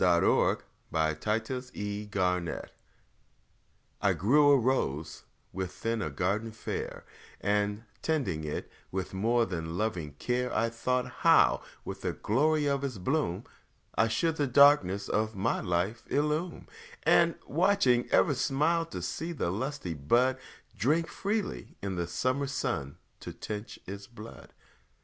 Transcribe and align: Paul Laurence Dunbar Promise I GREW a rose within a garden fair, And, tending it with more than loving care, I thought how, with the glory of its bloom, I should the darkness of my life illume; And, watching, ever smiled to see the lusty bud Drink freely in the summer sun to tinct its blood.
Paul 0.01 0.19
Laurence 0.21 0.61
Dunbar 0.91 1.15
Promise 2.05 2.71
I 4.01 4.13
GREW 4.13 4.49
a 4.53 4.57
rose 4.57 5.25
within 5.53 6.01
a 6.01 6.09
garden 6.09 6.51
fair, 6.51 7.05
And, 7.39 7.83
tending 8.01 8.43
it 8.43 8.67
with 8.91 9.13
more 9.13 9.45
than 9.45 9.77
loving 9.77 10.13
care, 10.13 10.51
I 10.55 10.69
thought 10.69 11.05
how, 11.19 11.61
with 11.85 12.01
the 12.01 12.13
glory 12.13 12.65
of 12.65 12.83
its 12.83 12.97
bloom, 12.97 13.43
I 13.93 14.07
should 14.07 14.37
the 14.37 14.47
darkness 14.47 15.07
of 15.07 15.35
my 15.35 15.59
life 15.61 16.01
illume; 16.11 16.67
And, 17.03 17.35
watching, 17.45 18.09
ever 18.09 18.33
smiled 18.33 18.89
to 18.93 19.03
see 19.03 19.33
the 19.33 19.51
lusty 19.51 19.93
bud 19.93 20.39
Drink 20.75 21.09
freely 21.09 21.77
in 21.79 21.93
the 21.95 22.07
summer 22.07 22.47
sun 22.47 22.97
to 23.19 23.31
tinct 23.33 23.77
its 23.85 24.07
blood. 24.07 24.51